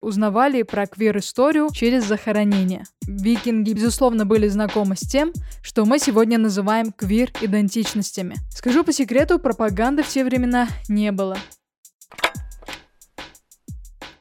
[0.00, 2.84] узнавали про квир-историю через захоронение.
[3.06, 8.36] Викинги, безусловно, были знакомы с тем, что мы сегодня называем квир-идентичностями.
[8.50, 11.36] Скажу по секрету, пропаганды в те времена не было.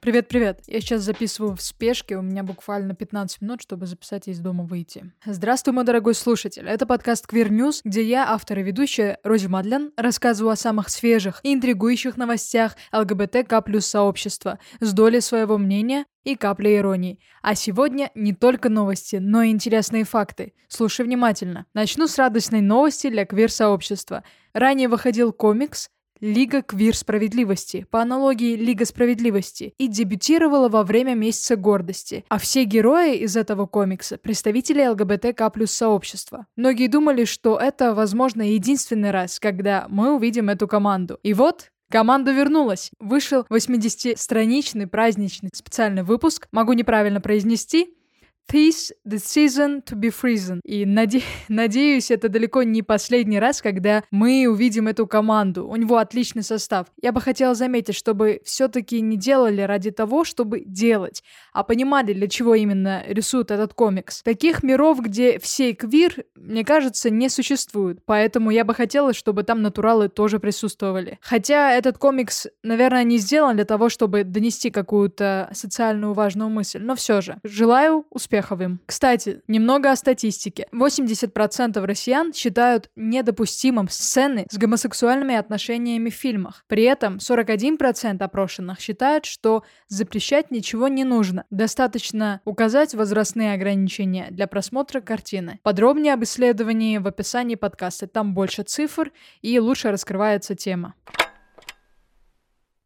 [0.01, 0.61] Привет-привет.
[0.67, 4.63] Я сейчас записываю в спешке, у меня буквально 15 минут, чтобы записать и из дома
[4.63, 5.11] выйти.
[5.25, 6.65] Здравствуй, мой дорогой слушатель.
[6.69, 11.41] Это подкаст Queer News, где я, автор и ведущая Рози Мадлен, рассказываю о самых свежих
[11.43, 17.19] и интригующих новостях ЛГБТК плюс сообщества с долей своего мнения и капля иронии.
[17.41, 20.53] А сегодня не только новости, но и интересные факты.
[20.69, 21.65] Слушай внимательно.
[21.73, 24.23] Начну с радостной новости для квир-сообщества.
[24.53, 25.89] Ранее выходил комикс
[26.21, 32.65] Лига Квир Справедливости, по аналогии Лига Справедливости, и дебютировала во время Месяца Гордости, а все
[32.65, 36.45] герои из этого комикса– представители ЛГБТК плюс сообщества.
[36.57, 41.19] Многие думали, что это, возможно, единственный раз, когда мы увидим эту команду.
[41.23, 42.91] И вот, Команда вернулась.
[42.99, 46.47] Вышел 80-страничный праздничный специальный выпуск.
[46.51, 47.95] Могу неправильно произнести,
[48.51, 48.91] This
[49.25, 50.59] season to be frozen.
[50.63, 51.21] И наде...
[51.49, 55.67] надеюсь, это далеко не последний раз, когда мы увидим эту команду.
[55.67, 56.87] У него отличный состав.
[57.01, 62.27] Я бы хотела заметить, чтобы все-таки не делали ради того, чтобы делать, а понимали, для
[62.27, 64.23] чего именно рисуют этот комикс.
[64.23, 67.99] Таких миров, где все квир, мне кажется, не существует.
[68.05, 71.19] Поэтому я бы хотела, чтобы там натуралы тоже присутствовали.
[71.21, 76.79] Хотя этот комикс, наверное, не сделан для того, чтобы донести какую-то социальную важную мысль.
[76.81, 78.79] Но все же, желаю успеха успеховым.
[78.85, 80.67] Кстати, немного о статистике.
[80.73, 86.63] 80% россиян считают недопустимым сцены с гомосексуальными отношениями в фильмах.
[86.67, 91.45] При этом 41% опрошенных считают, что запрещать ничего не нужно.
[91.49, 95.59] Достаточно указать возрастные ограничения для просмотра картины.
[95.63, 98.07] Подробнее об исследовании в описании подкаста.
[98.07, 100.95] Там больше цифр и лучше раскрывается тема.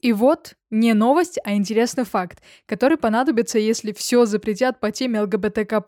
[0.04, 5.82] И вот не новость, а интересный факт, который понадобится, если все запретят по теме ЛГБТК+.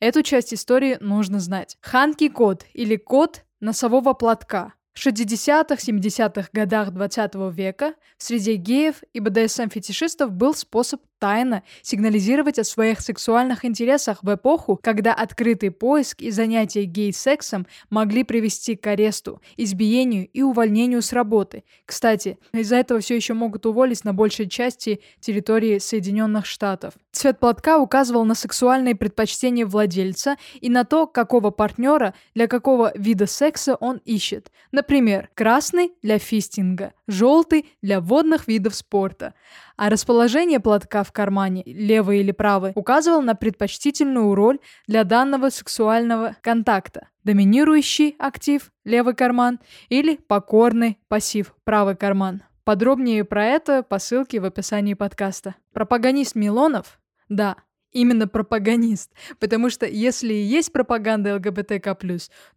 [0.00, 1.76] Эту часть истории нужно знать.
[1.80, 4.74] Ханки код или код носового платка.
[4.94, 12.64] В 60-70-х годах 20 века в среде геев и БДСМ-фетишистов был способ тайно сигнализировать о
[12.64, 19.40] своих сексуальных интересах в эпоху, когда открытый поиск и занятия гей-сексом могли привести к аресту,
[19.56, 21.64] избиению и увольнению с работы.
[21.84, 26.94] Кстати, из-за этого все еще могут уволить на большей части территории Соединенных Штатов.
[27.12, 33.26] Цвет платка указывал на сексуальные предпочтения владельца и на то, какого партнера для какого вида
[33.26, 34.50] секса он ищет.
[34.70, 39.34] Например, красный для фистинга, желтый для водных видов спорта
[39.76, 46.36] а расположение платка в кармане, левый или правый, указывал на предпочтительную роль для данного сексуального
[46.42, 47.08] контакта.
[47.24, 52.42] Доминирующий актив– левый карман или покорный пассив– правый карман.
[52.64, 55.54] Подробнее про это по ссылке в описании подкаста.
[55.72, 57.00] Пропагандист Милонов?
[57.30, 57.56] Да,
[57.92, 59.10] именно пропагандист,
[59.40, 61.96] потому что если и есть пропаганда ЛГБТК+,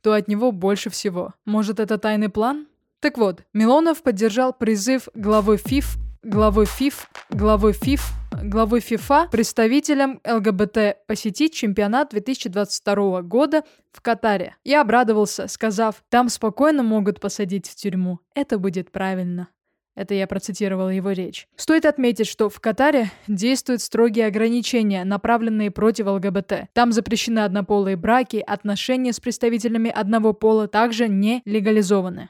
[0.01, 1.33] то от него больше всего.
[1.45, 2.67] Может, это тайный план?
[2.99, 8.11] Так вот, Милонов поддержал призыв главы ФИФ главой ФИФ, главой ФИФ,
[8.43, 14.55] главой ФИФА представителям ЛГБТ посетить чемпионат 2022 года в Катаре.
[14.63, 18.19] Я обрадовался, сказав, там спокойно могут посадить в тюрьму.
[18.35, 19.49] Это будет правильно.
[19.95, 21.47] Это я процитировала его речь.
[21.57, 26.69] Стоит отметить, что в Катаре действуют строгие ограничения, направленные против ЛГБТ.
[26.73, 32.29] Там запрещены однополые браки, отношения с представителями одного пола также не легализованы.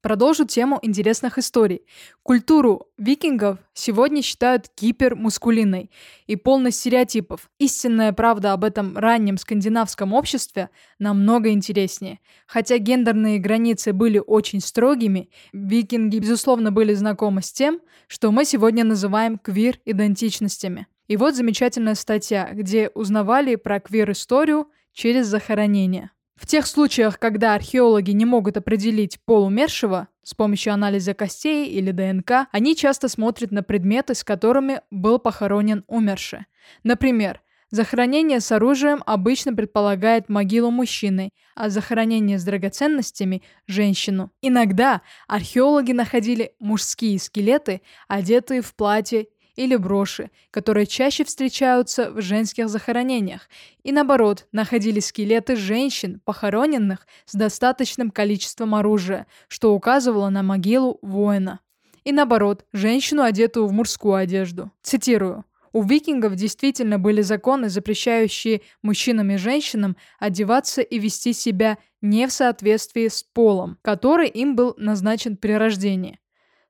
[0.00, 1.82] Продолжу тему интересных историй.
[2.22, 5.90] Культуру викингов сегодня считают гипермускулинной
[6.28, 7.50] и полной стереотипов.
[7.58, 10.70] Истинная правда об этом раннем скандинавском обществе
[11.00, 12.20] намного интереснее.
[12.46, 18.84] Хотя гендерные границы были очень строгими, викинги, безусловно, были знакомы с тем, что мы сегодня
[18.84, 20.86] называем квир-идентичностями.
[21.08, 26.12] И вот замечательная статья, где узнавали про квир-историю через захоронение.
[26.38, 31.90] В тех случаях, когда археологи не могут определить пол умершего с помощью анализа костей или
[31.90, 36.46] ДНК, они часто смотрят на предметы, с которыми был похоронен умерший.
[36.84, 37.40] Например,
[37.70, 44.30] захоронение с оружием обычно предполагает могилу мужчины, а захоронение с драгоценностями– женщину.
[44.40, 49.26] Иногда археологи находили мужские скелеты, одетые в платье
[49.58, 53.48] или броши, которые чаще встречаются в женских захоронениях,
[53.82, 61.58] и наоборот, находили скелеты женщин, похороненных с достаточным количеством оружия, что указывало на могилу воина.
[62.04, 64.70] И наоборот, женщину, одетую в мужскую одежду.
[64.80, 65.44] Цитирую.
[65.72, 72.32] У викингов действительно были законы, запрещающие мужчинам и женщинам одеваться и вести себя не в
[72.32, 76.20] соответствии с полом, который им был назначен при рождении.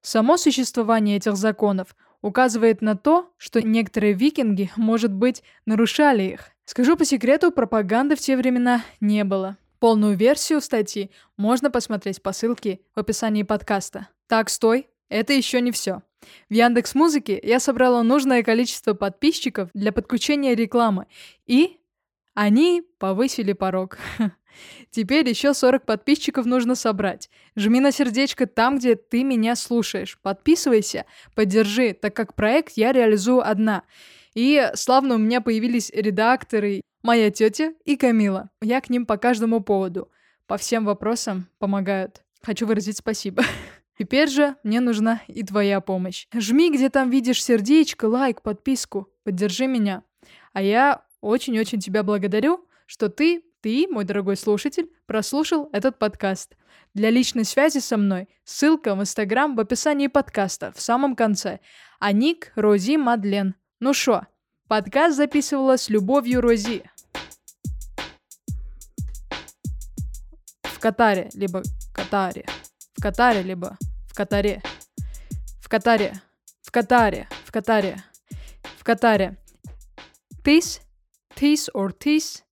[0.01, 6.51] Само существование этих законов указывает на то, что некоторые викинги, может быть, нарушали их.
[6.65, 9.57] Скажу по секрету, пропаганды в те времена не было.
[9.79, 14.09] Полную версию статьи можно посмотреть по ссылке в описании подкаста.
[14.27, 16.03] Так, стой, это еще не все.
[16.51, 21.07] В Яндекс Музыке я собрала нужное количество подписчиков для подключения рекламы,
[21.47, 21.79] и
[22.35, 23.99] они повысили порог.
[24.91, 27.31] Теперь еще 40 подписчиков нужно собрать.
[27.57, 30.19] Жми на сердечко там, где ты меня слушаешь.
[30.23, 33.83] Подписывайся, поддержи, так как проект я реализую одна.
[34.35, 38.51] И славно у меня появились редакторы, моя тетя и Камила.
[38.61, 40.11] Я к ним по каждому поводу.
[40.47, 42.23] По всем вопросам помогают.
[42.43, 43.43] Хочу выразить спасибо.
[43.99, 46.27] Теперь же мне нужна и твоя помощь.
[46.33, 49.09] Жми, где там видишь сердечко, лайк, подписку.
[49.25, 50.05] Поддержи меня.
[50.53, 56.57] А я очень-очень тебя благодарю, что ты, ты, мой дорогой слушатель, прослушал этот подкаст.
[56.95, 61.61] Для личной связи со мной ссылка в Инстаграм в описании подкаста в самом конце.
[61.99, 63.55] А ник Рози Мадлен.
[63.81, 64.23] Ну шо,
[64.69, 66.83] подкаст записывала с любовью Рози.
[70.63, 71.63] В Катаре, либо
[71.93, 72.47] Катаре.
[72.95, 73.77] В Катаре, либо
[74.07, 74.63] в Катаре.
[75.61, 76.23] В Катаре.
[76.63, 77.29] В Катаре.
[77.45, 77.97] В Катаре.
[78.79, 79.37] В Катаре.
[80.45, 80.81] This,
[81.37, 82.43] this or this,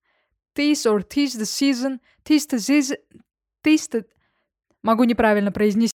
[0.55, 2.97] this or this the season, this the season,
[3.63, 4.05] this the...
[4.83, 5.87] Могу неправильно произнести.